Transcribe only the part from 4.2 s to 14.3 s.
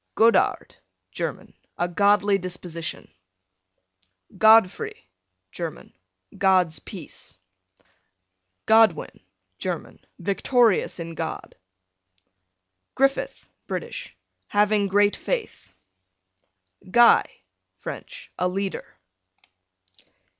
Godfrey, German, God's peace. Godwin, German, victorious in Cod. Griffith, British,